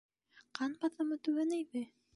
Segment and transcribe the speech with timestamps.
[0.59, 1.89] —Ҡан баҫымы түбәнәйҙе...